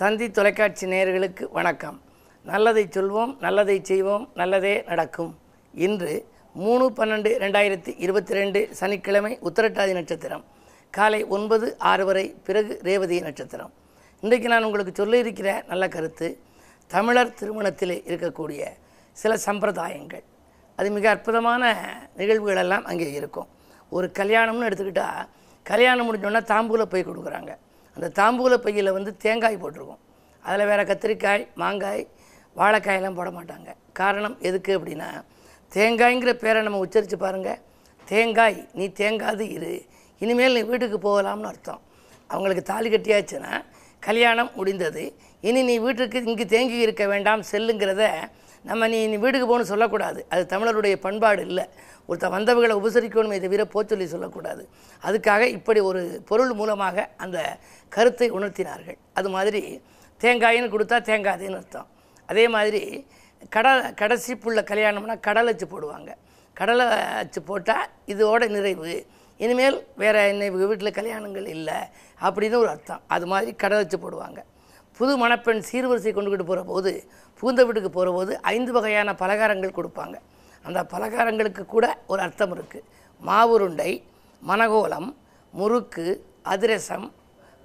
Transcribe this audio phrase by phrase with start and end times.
[0.00, 1.96] தந்தி தொலைக்காட்சி நேயர்களுக்கு வணக்கம்.
[2.44, 5.38] நல்லதை சொல்வோம் நல்லதை செய்வோம் நல்லதே நடக்கும்.
[5.74, 6.12] இன்று
[6.52, 10.44] மூணு பன்னெண்டு ரெண்டாயிரத்தி இருபத்தி ரெண்டு சனிக்கிழமை உத்தரட்டாதி நட்சத்திரம்.
[10.90, 13.72] காலை ஒன்பது ஆறு வரை பிறகு ரேவதி நட்சத்திரம்.
[14.20, 16.28] இன்றைக்கு நான் உங்களுக்கு சொல்ல இருக்கிற நல்ல கருத்து
[16.86, 18.64] தமிழர் திருமணத்திலே இருக்கக்கூடிய
[19.12, 20.24] சில சம்பிரதாயங்கள்.
[20.76, 21.72] அது மிக அற்புதமான
[22.16, 23.48] நிகழ்வுகளெல்லாம் அங்கே இருக்கும்.
[23.90, 25.24] ஒரு கல்யாணம்னு எடுத்துக்கிட்டால்
[25.62, 27.54] கல்யாணம் முடிஞ்சோன்னா தாம்பூல போய் கொடுக்குறாங்க.
[27.98, 30.02] அந்த தாம்பூல பையில் வந்து தேங்காய் போட்டிருக்கோம்.
[30.44, 32.02] அதில் வேறு கத்திரிக்காய் மாங்காய்
[32.56, 33.70] வாழைக்காயெல்லாம் போட மாட்டாங்க.
[33.92, 35.08] காரணம் எதுக்கு அப்படின்னா
[35.72, 37.58] தேங்காய்ங்கிற பேரை நம்ம உச்சரித்து பாருங்கள்
[38.04, 39.72] தேங்காய் நீ தேங்காது இரு.
[40.18, 41.80] இனிமேல் நீ வீட்டுக்கு போகலாம்னு அர்த்தம்.
[42.26, 43.52] அவங்களுக்கு தாலி கட்டியாச்சுன்னா
[44.06, 45.04] கல்யாணம் முடிந்தது.
[45.40, 48.04] இனி நீ வீட்டுக்கு இங்கு தேங்கி இருக்க வேண்டாம் செல்லுங்கிறத
[48.68, 50.20] நம்ம நீ நீ வீட்டுக்கு போகணும்னு சொல்லக்கூடாது.
[50.32, 51.64] அது தமிழருடைய பண்பாடு இல்லை.
[52.08, 54.62] ஒருத்த வந்தவர்களை உபசரிக்கணுமே தவிர போச்சொல்லி சொல்லக்கூடாது.
[55.08, 57.38] அதுக்காக இப்படி ஒரு பொருள் மூலமாக அந்த
[57.96, 58.98] கருத்தை உணர்த்தினார்கள்.
[59.18, 59.62] அது மாதிரி
[60.24, 61.88] தேங்காயின்னு கொடுத்தா தேங்காதேன்னு அர்த்தம்.
[62.30, 62.82] அதே மாதிரி
[63.54, 66.10] கடலை கடைசி புள்ள கல்யாணம்னா கடலை வச்சு போடுவாங்க.
[66.60, 66.86] கடலை
[67.20, 68.92] வச்சு போட்டால் இதோட நிறைவு.
[69.44, 71.78] இனிமேல் வேறு என்ன வீட்டில் கல்யாணங்கள் இல்லை
[72.26, 73.02] அப்படின்னு ஒரு அர்த்தம்.
[73.16, 74.40] அது மாதிரி கடலை வச்சு போடுவாங்க.
[74.98, 76.92] புது மணப்பெண் சீர்வரிசை கொண்டுக்கிட்டு போகிற போது
[77.40, 80.16] புகுந்த வீட்டுக்கு போகிற போது ஐந்து வகையான பலகாரங்கள் கொடுப்பாங்க.
[80.66, 82.86] அந்த பலகாரங்களுக்கு கூட ஒரு அர்த்தம் இருக்குது
[83.28, 83.90] மாவுருண்டை
[84.42, 85.08] மணகோலம்
[85.58, 86.06] முறுக்கு
[86.54, 87.06] அதிரசம்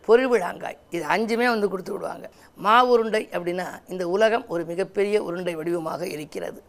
[0.07, 0.77] பொறிவிழாங்காய்.
[0.95, 2.25] இது அஞ்சுமே வந்து கொடுத்து விடுவாங்க.
[2.65, 6.59] மாவுருண்டை அப்படின்னா இந்த உலகம் ஒரு மிகப்பெரிய உருண்டை வடிவமாக இருக்கிறது.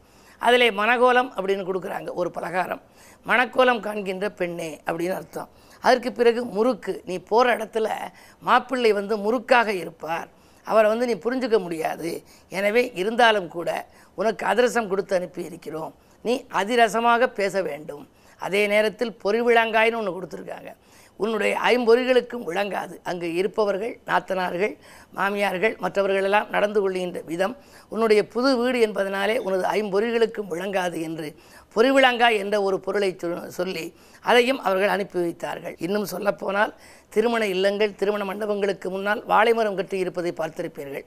[0.46, 2.82] அதில் மணகோலம் அப்படின்னு கொடுக்குறாங்க ஒரு பலகாரம்.
[3.26, 5.50] மணக்கோலம் காண்கின்ற பெண்ணே அப்படின்னு அர்த்தம்.
[5.86, 6.94] அதற்கு பிறகு முறுக்கு.
[7.08, 7.88] நீ போகிற இடத்துல
[8.48, 10.28] மாப்பிள்ளை வந்து முறுக்காக இருப்பார்.
[10.70, 12.10] அவரை வந்து நீ புரிஞ்சுக்க முடியாது.
[12.58, 13.68] எனவே இருந்தாலும் கூட
[14.20, 15.92] உனக்கு அதிரசம் கொடுத்து அனுப்பி இருக்கிறோம்
[16.24, 18.04] நீ அதிரசமாக பேச வேண்டும்.
[18.46, 20.70] அதே நேரத்தில் பொறிவிழாங்காய்னு ஒன்று கொடுத்துருக்காங்க.
[21.20, 22.94] உன்னுடைய ஐம்பொறிகளுக்கும் விளங்காது.
[23.10, 24.72] அங்கு இருப்பவர்கள் நாத்தனார்கள்
[25.16, 27.54] மாமியார்கள் மற்றவர்களெல்லாம் நடந்து கொள்கின்ற விதம்
[27.92, 31.28] உன்னுடைய புது வீடு என்பதனாலே உனது ஐம்பொறிகளுக்கும் விளங்காது என்று
[31.74, 35.76] பொறிவிளங்காய் என்ற ஒரு பொருளை சொ- சொல்லி அதையும் அவர்கள் அனுப்பி வைத்தார்கள்.
[35.78, 36.74] இன்னும் சொல்லப்போனால்
[37.08, 41.04] திருமண இல்லங்கள் திருமண மண்டபங்களுக்கு முன்னால் வாழைமரம் கட்டி இருப்பதை பார்த்திருப்பீர்கள்.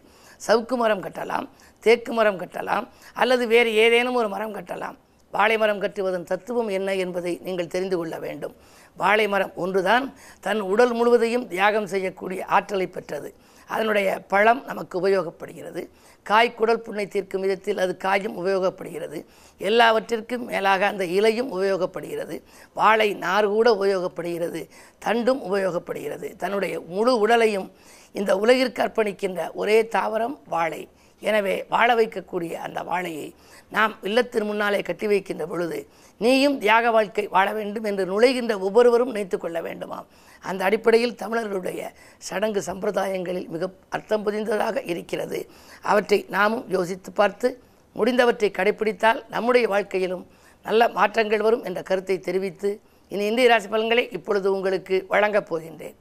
[0.47, 4.95] சவுக்கு மரம் கட்டலாம் தேக்கு மரம் கட்டலாம் அல்லது வேறு ஏதேனும் ஒரு மரம் கட்டலாம்.
[5.31, 8.56] வாழை மரம் கட்டுவதன் தத்துவம் என்ன என்பதை நீங்கள் தெரிந்து கொள்ள வேண்டும்.
[8.97, 13.33] வாழை மரம் ஒன்றுதான் தன் உடல் முழுவதையும் தியாகம் செய்யக்கூடிய ஆற்றலை பெற்றது.
[13.67, 15.89] அதனுடைய பழம் நமக்கு உபயோகப்படுகிறது.
[16.23, 19.25] காய் குடல் புண்ணை தீர்க்கும் விதத்தில் அது காயும் உபயோகப்படுகிறது.
[19.57, 22.41] எல்லாவற்றிற்கும் மேலாக அந்த இலையும் உபயோகப்படுகிறது.
[22.73, 24.67] வாழை நார் கூட உபயோகப்படுகிறது.
[25.06, 26.35] தண்டும் உபயோகப்படுகிறது.
[26.35, 27.72] தன்னுடைய முழு உடலையும்
[28.13, 30.81] இந்த உலகிற்கு அர்ப்பணிக்கின்ற ஒரே தாவரம் வாழை.
[31.22, 33.28] எனவே வாழ வைக்கக்கூடிய அந்த வாழையை
[33.75, 35.79] நாம் இல்லத்தின் முன்னாலே கட்டி வைக்கின்ற பொழுது
[36.22, 40.07] நீயும் தியாக வாழ்க்கை வாழ வேண்டும் என்று நுழைகின்ற ஒவ்வொருவரும் நினைத்து கொள்ள வேண்டுமாம்.
[40.44, 41.81] அந்த அடிப்படையில் தமிழர்களுடைய
[42.18, 45.39] சடங்கு சம்பிரதாயங்களில் மிக அர்த்தம் புதிந்ததாக இருக்கிறது.
[45.81, 47.50] அவற்றை நாமும் யோசித்து பார்த்து
[47.95, 50.25] முடிந்தவற்றை கடைப்பிடித்தால் நம்முடைய வாழ்க்கையிலும்
[50.66, 52.69] நல்ல மாற்றங்கள் வரும் என்ற கருத்தை தெரிவித்து
[53.12, 55.97] இனி இந்திய ராசி பலன்களை இப்பொழுது உங்களுக்கு வழங்கப் போகின்றேன்.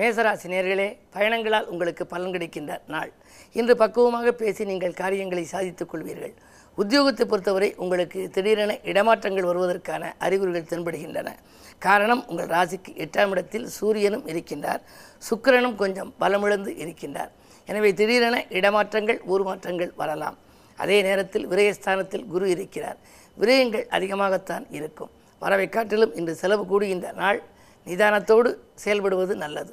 [0.00, 3.10] மேசராசி நேர்களே பயணங்களால் உங்களுக்கு பலன் கிடைக்கின்ற நாள்.
[3.58, 6.34] இன்று பக்குவமாக பேசி நீங்கள் காரியங்களை சாதித்துக் கொள்வீர்கள்.
[6.78, 11.28] உத்தியோகத்தை பொறுத்தவரை உங்களுக்கு திடீரென இடமாற்றங்கள் வருவதற்கான அறிகுறிகள் தென்படுகின்றன.
[11.86, 14.82] காரணம் உங்கள் ராசிக்கு எட்டாம் இடத்தில் சூரியனும் இருக்கின்றார்.
[15.28, 17.30] சுக்கிரனும் கொஞ்சம் பலமிழந்து இருக்கின்றார்.
[17.68, 20.38] எனவே திடீரென இடமாற்றங்கள் ஊர் மாற்றங்கள் வரலாம்.
[20.78, 22.98] அதே நேரத்தில் விரயஸ்தானத்தில் குரு இருக்கிறார்.
[23.42, 25.10] விரயங்கள் அதிகமாகத்தான் இருக்கும்.
[25.42, 27.40] வரவை காட்டிலும் இன்று செலவு கூடுகின்ற நாள்.
[27.86, 28.50] நிதானத்தோடு
[28.84, 29.70] செயல்படுவது நல்லது.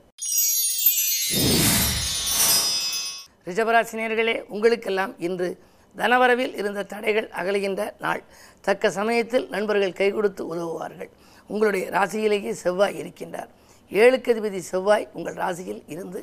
[3.48, 5.48] ரிஷபராசினியர்களே உங்களுக்கெல்லாம் இன்று
[5.96, 8.22] தனவரவில் இருந்த தடைகள் அகலுகின்ற நாள்.
[8.66, 11.10] தக்க சமயத்தில் நண்பர்கள் கை கொடுத்து உதவுவார்கள்.
[11.50, 13.50] உங்களுடைய ராசியிலேயே செவ்வாய் இருக்கின்றார்.
[13.92, 16.22] ஏழுக்கு அதிபதி செவ்வாய் உங்கள் ராசியில் இருந்து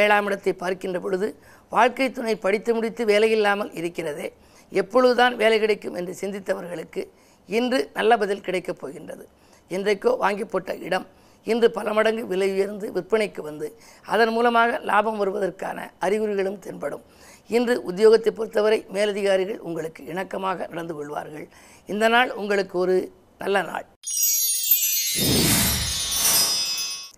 [0.00, 1.28] ஏழாம் இடத்தை பார்க்கின்ற பொழுது
[1.72, 4.28] வாழ்க்கை துணை படித்து முடித்து வேலையில்லாமல் இருக்கிறதே.
[4.72, 7.02] எப்பொழுதுதான் வேலை கிடைக்கும் என்று சிந்தித்தவர்களுக்கு
[7.48, 9.24] இன்று நல்ல பதில் கிடைக்கப் போகின்றது.
[9.70, 11.06] இன்றைக்கோ வாங்கி போட்ட இடம்
[11.44, 13.76] இன்று பல மடங்கு விலை உயர்ந்து விற்பனைக்கு வந்து
[14.06, 17.04] அதன் மூலமாக லாபம் வருவதற்கான அறிகுறிகளும் தென்படும்.
[17.46, 21.48] இன்று உத்தியோகத்தை பொறுத்தவரை மேலதிகாரிகள் உங்களுக்கு இணக்கமாக நடந்து கொள்வார்கள்.
[21.86, 23.86] இந்த நாள் உங்களுக்கு ஒரு நல்ல நாள்.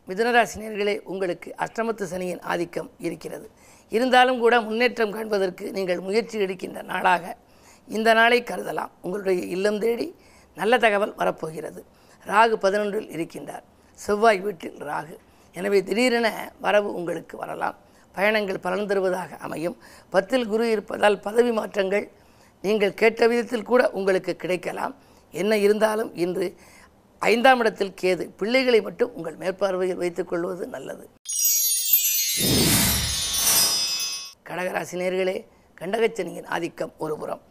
[0.08, 3.50] மிதுனராசினியர்களே உங்களுக்கு அஷ்டமத்து சனியின் ஆதிக்கம் இருக்கிறது.
[3.88, 7.36] இருந்தாலும் கூட முன்னேற்றம் காண்பதற்கு நீங்கள் முயற்சி எடுக்கின்ற நாளாக
[7.88, 8.90] இந்த நாளை கருதலாம்.
[9.02, 10.14] உங்களுடைய இல்லம் தேடி
[10.54, 11.84] நல்ல தகவல் வரப்போகிறது.
[12.26, 13.64] ராகு பதினொன்றில் இருக்கின்றார்.
[14.04, 15.14] செவ்வாய் வீட்டில் ராகு
[15.58, 16.28] எனவே திடீரென
[16.64, 17.76] வரவு உங்களுக்கு வரலாம்.
[18.16, 19.76] பயணங்கள் பலன் தருவதாக அமையும்.
[20.14, 22.06] பத்தில் குரு இருப்பதால் பதவி மாற்றங்கள்
[22.64, 24.94] நீங்கள் கேட்ட விதத்தில் கூட உங்களுக்கு கிடைக்கலாம்.
[25.34, 26.46] என்ன இருந்தாலும் இன்று
[27.22, 28.24] ஐந்தாம் இடத்தில் கேது.
[28.40, 31.04] பிள்ளைகளை மட்டும் உங்கள் மேற்பார்வையில் வைத்துக் கொள்வது நல்லது.
[34.48, 35.36] கடகராசி நேர்களே
[35.80, 37.42] கண்டகச்சனியின் ஆதிக்கம் ஒருபுறம்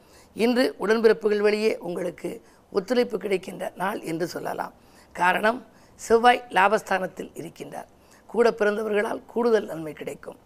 [0.45, 2.29] இன்று உடன்பிறப்புகள் வழியே உங்களுக்கு
[2.71, 4.73] ஒத்துழைப்பு கிடைக்கின்ற நாள் என்று சொல்லலாம்.
[5.15, 5.59] காரணம்
[6.05, 7.89] செவ்வாய் லாபஸ்தானத்தில் இருக்கின்றார்.
[8.33, 10.37] கூட பிறந்தவர்களால் கூடுதல் நன்மை கிடைக்கும்.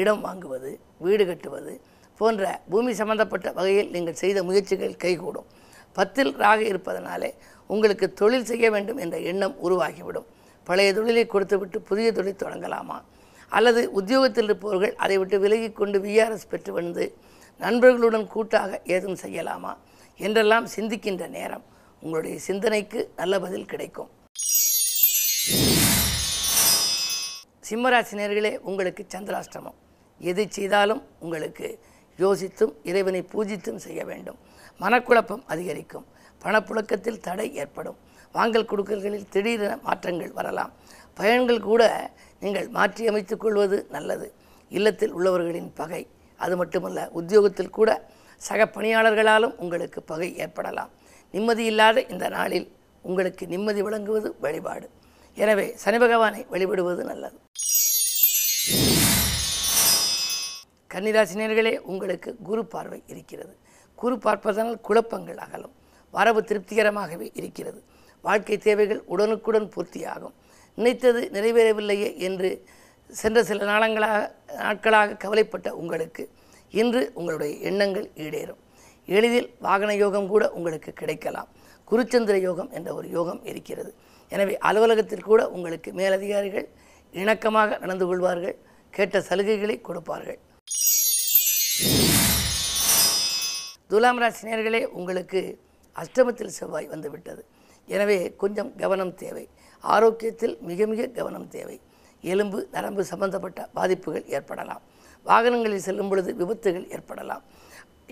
[0.00, 0.70] இடம் வாங்குவது
[1.04, 1.72] வீடு கட்டுவது
[2.18, 5.48] போன்ற பூமி சம்பந்தப்பட்ட வகையில் நீங்கள் செய்த முயற்சிகள் கைகூடும்.
[5.96, 7.30] பத்தில் ராக இருப்பதனாலே
[7.66, 10.28] உங்களுக்கு தொழில் செய்ய வேண்டும் என்ற எண்ணம் உருவாகிவிடும்.
[10.66, 12.98] பழைய தொழிலை கொடுத்துவிட்டு புதிய தொழில் தொடங்கலாமா?
[13.48, 17.04] அல்லது உத்தியோகத்தில் இருப்பவர்கள் அதை விட்டு விலகிக் கொண்டு விஆர்எஸ் பெற்று வந்து
[17.58, 19.72] நண்பர்களுடன் கூட்டாக ஏதும் செய்யலாமா?
[20.16, 21.64] என்றெல்லாம் சிந்திக்கின்ற நேரம்
[22.00, 24.10] உங்களுடைய சிந்தனைக்கு நல்ல பதில் கிடைக்கும்.
[27.70, 29.76] சிம்மராசினியர்களே உங்களுக்கு சந்திராஷ்டமம்.
[30.18, 31.78] எதை செய்தாலும் உங்களுக்கு
[32.18, 34.38] யோசித்தும் இறைவனை பூஜித்தும் செய்ய வேண்டும்.
[34.80, 36.06] மனக்குழப்பம் அதிகரிக்கும்.
[36.44, 37.96] பணப்புழக்கத்தில் தடை ஏற்படும்.
[38.32, 40.72] வாங்கல் கொடுக்கல்களில் திடீரென மாற்றங்கள் வரலாம்.
[41.14, 44.34] பயன்கள் கூட நீங்கள் மாற்றி கொள்வது நல்லது.
[44.68, 46.06] இல்லத்தில் உள்ளவர்களின் பகை
[46.36, 50.90] அது மட்டுமல்ல உத்தியோகத்தில் கூட சக பணியாளர்களாலும் உங்களுக்கு பகை ஏற்படலாம்.
[51.30, 52.72] நிம்மதி இல்லாத இந்த நாளில்
[53.02, 54.90] உங்களுக்கு நிம்மதி வழங்குவது வழிபாடு.
[55.36, 57.38] எனவே சனி பகவானை வழிபடுவது நல்லது.
[60.94, 63.56] கன்னிராசினியர்களே உங்களுக்கு குரு பார்வை இருக்கிறது.
[63.94, 65.74] குரு பார்ப்பதனால் குழப்பங்கள் அகலும்.
[66.10, 67.82] வரவு திருப்திகரமாகவே இருக்கிறது.
[68.20, 70.34] வாழ்க்கை தேவைகள் உடனுக்குடன் பூர்த்தியாகும்.
[70.74, 72.66] நினைத்தது நிறைவேறவில்லையே என்று
[73.10, 76.30] சென்ற சில நாளங்களாக நாட்களாக கவலைப்பட்ட உங்களுக்கு
[76.70, 78.60] இன்று உங்களுடைய எண்ணங்கள் ஈடேறும்.
[79.06, 81.48] எளிதில் வாகன யோகம் கூட உங்களுக்கு கிடைக்கலாம்.
[81.90, 83.94] குருச்சந்திர யோகம் என்ற ஒரு யோகம் இருக்கிறது.
[84.34, 86.68] எனவே அலுவலகத்தில் கூட உங்களுக்கு மேலதிகாரிகள்
[87.22, 88.56] இணக்கமாக நடந்து கொள்வார்கள்
[88.96, 90.38] கேட்ட சலுகைகளை கொடுப்பார்கள்.
[93.92, 95.40] துலாம் ராசினியர்களே உங்களுக்கு
[96.02, 97.42] அஷ்டமத்தில் செவ்வாய் வந்துவிட்டது.
[97.94, 99.44] எனவே கொஞ்சம் கவனம் தேவை.
[99.94, 101.76] ஆரோக்கியத்தில் மிக மிக கவனம் தேவை.
[102.32, 104.82] எலும்பு நரம்பு சம்பந்தப்பட்ட பாதிப்புகள் ஏற்படலாம்.
[105.28, 107.42] வாகனங்களில் செல்லும் பொழுது விபத்துகள் ஏற்படலாம்.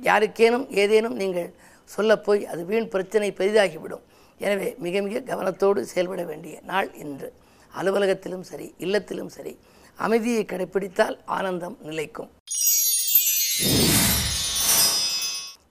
[0.09, 1.50] யாருக்கேனும் ஏதேனும் நீங்கள்
[1.94, 4.05] சொல்லப்போய் அது வீண் பிரச்சனை பெரிதாகிவிடும்.
[4.38, 7.32] எனவே மிக மிக கவனத்தோடு செயல்பட வேண்டிய நாள் இன்று.
[7.75, 9.58] அலுவலகத்திலும் சரி இல்லத்திலும் சரி
[9.96, 12.31] அமைதியை கடைப்பிடித்தால் ஆனந்தம் நிலைக்கும்.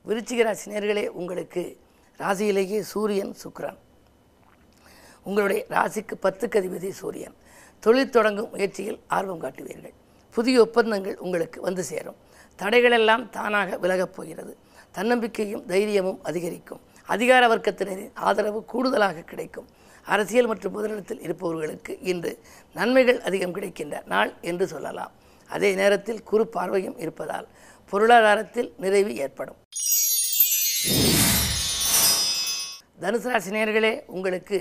[0.08, 1.78] விருச்சிக ராசினியர்களே உங்களுக்கு
[2.20, 3.78] ராசியிலேயே சூரியன் சுக்ரன்
[5.24, 7.36] உங்களுடைய ராசிக்கு பத்துக்கு அதிபதி சூரியன்.
[7.80, 9.96] தொழில் தொடங்கும் முயற்சியில் ஆர்வம் காட்டுவீர்கள்.
[10.36, 12.16] புதிய ஒப்பந்தங்கள் உங்களுக்கு வந்து சேரும்.
[12.60, 14.58] தடைகளெல்லாம் தானாக விலகப் போகிறது.
[14.92, 16.80] தன்னம்பிக்கையும் தைரியமும் அதிகரிக்கும்.
[17.14, 19.68] அதிகார வர்க்கத்தினரின் ஆதரவு கூடுதலாக கிடைக்கும்.
[20.14, 22.32] அரசியல் மற்றும் முதலிடத்தில் இருப்பவர்களுக்கு இன்று
[22.80, 25.14] நன்மைகள் அதிகம் கிடைக்கின்ற நாள் என்று சொல்லலாம்.
[25.50, 27.48] அதே நேரத்தில் குறு பார்வையும் இருப்பதால்
[27.92, 29.60] பொருளாதாரத்தில் நிறைவு ஏற்படும்.
[33.02, 34.58] தனுசு ராசி நேர்களே உங்களுக்கு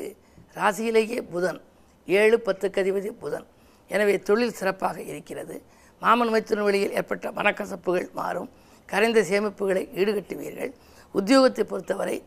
[0.60, 1.60] ராசியிலேயே புதன்
[2.06, 3.46] ஏழு பத்துக்கு அதிபதி புதன்.
[3.94, 5.56] எனவே தொழில் சிறப்பாக இருக்கிறது.
[6.02, 8.48] மாமன் மைத்துன வழியில் ஏற்பட்ட மனக்கசப்புகள் மாறும்.
[8.92, 10.72] கரைந்த சேமிப்புகளை ஈடுகட்டுவீர்கள்.
[11.14, 12.24] உத்தியோகத்தை பொறுத்தவரை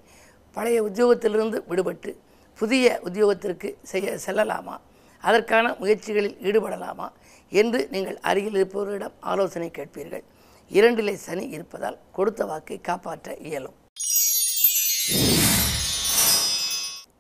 [0.52, 2.16] பழைய உத்தியோகத்திலிருந்து விடுபட்டு
[2.56, 4.80] புதிய உத்தியோகத்திற்கு செய்ய செல்லலாமா?
[5.20, 7.12] அதற்கான முயற்சிகளில் ஈடுபடலாமா?
[7.50, 10.24] என்று நீங்கள் அருகில் இருப்பவர்களிடம் ஆலோசனை கேட்பீர்கள்.
[10.70, 13.74] இரண்டிலே சனி இருப்பதால் கொடுத்த வாக்கை காப்பாற்ற இயலும்.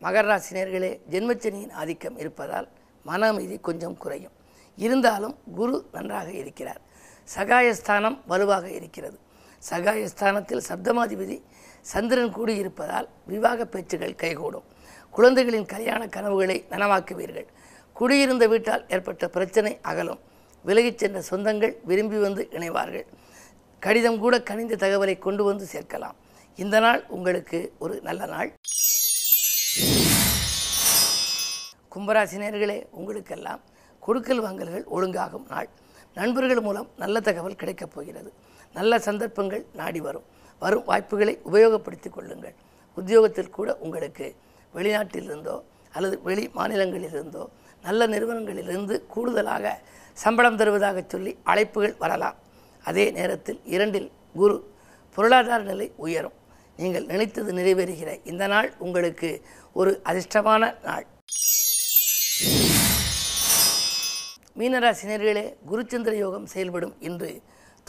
[0.01, 2.67] மகர ராசினியர்களே ஜென்மச்சனியின் ஆதிக்கம் இருப்பதால்
[3.03, 4.31] மன அமைதி கொஞ்சம் குறையும்.
[4.75, 6.81] இருந்தாலும் குரு நன்றாக இருக்கிறார்.
[7.35, 9.19] சகாயஸ்தானம் வலுவாக இருக்கிறது.
[9.59, 11.41] சகாயஸ்தானத்தில் சப்தமாதிபதி
[11.81, 14.63] சந்திரன் கூடியிருப்பதால் விவாக பேச்சுகள் கைகூடும்.
[15.11, 17.45] குழந்தைகளின் கல்யாண கனவுகளை நனவாக்குவீர்கள்.
[17.93, 20.19] குடியிருந்த வீட்டால் ஏற்பட்ட பிரச்சனை அகலும்.
[20.65, 23.05] விலகிச் சென்ற சொந்தங்கள் விரும்பி வந்து இணைவார்கள்.
[23.79, 26.15] கடிதம் கூட கனிந்த தகவலை கொண்டு வந்து சேர்க்கலாம்.
[26.55, 28.53] இந்த நாள் உங்களுக்கு ஒரு நல்ல நாள்.
[31.95, 33.59] கும்பராசினியர்களே உங்களுக்கெல்லாம்
[33.99, 35.69] கொடுக்கல் வாங்கல்கள் ஒழுங்காகும் நாள்.
[36.13, 38.33] நண்பர்கள் மூலம் நல்ல தகவல் கிடைக்கப் போகிறது.
[38.77, 40.27] நல்ல சந்தர்ப்பங்கள் நாடி வரும்.
[40.61, 42.55] வரும் வாய்ப்புகளை உபயோகப்படுத்தி கொள்ளுங்கள்.
[42.97, 44.27] உத்தியோகத்தில் கூட உங்களுக்கு
[44.73, 45.55] வெளிநாட்டிலிருந்தோ
[45.95, 47.43] அல்லது வெளி மாநிலங்களிலிருந்தோ
[47.83, 49.65] நல்ல நிறுவனங்களிலிருந்து கூடுதலாக
[50.23, 52.37] சம்பளம் தருவதாக சொல்லி அழைப்புகள் வரலாம்.
[52.83, 54.09] அதே நேரத்தில் இரண்டில்
[54.39, 54.57] குரு
[55.15, 56.35] பொருளாதார நிலை உயரும்.
[56.79, 59.29] நீங்கள் நினைத்தது நிறைவேறுகிற இந்த நாள் உங்களுக்கு
[59.79, 61.05] ஒரு அதிர்ஷ்டமான நாள்.
[64.59, 67.31] மீனராசினியர்களே குருச்சந்திர யோகம் செயல்படும் இன்று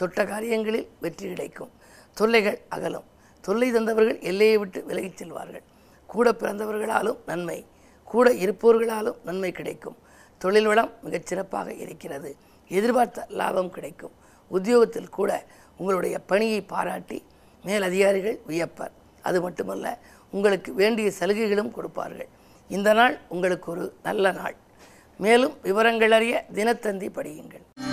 [0.01, 1.71] தொட்ட காரியங்களில் வெற்றி கிடைக்கும்.
[2.13, 3.03] தொல்லைகள் அகலும்.
[3.41, 5.63] தொல்லை தந்தவர்கள் எல்லையை விட்டு விலகிச் செல்வார்கள்.
[6.07, 7.65] கூட பிறந்தவர்களாலும் நன்மை
[8.03, 9.97] கூட இருப்பவர்களாலும் நன்மை கிடைக்கும்.
[10.37, 12.35] தொழில் வளம் மிகச் சிறப்பாக இருக்கிறது.
[12.67, 14.11] எதிர்பார்த்த லாபம் கிடைக்கும்.
[14.47, 15.45] உத்தியோகத்தில் கூட
[15.77, 17.23] உங்களுடைய பணியை பாராட்டி
[17.63, 18.91] மேல் அதிகாரிகள் வியப்பர்.
[19.21, 19.99] அது மட்டுமல்ல
[20.31, 22.27] உங்களுக்கு வேண்டிய சலுகைகளும் கொடுப்பார்கள்.
[22.67, 24.55] இந்த நாள் உங்களுக்கு ஒரு நல்ல நாள்.
[25.17, 27.90] மேலும் விவரங்கள் அறிய தினத்தந்தி படியுங்கள்.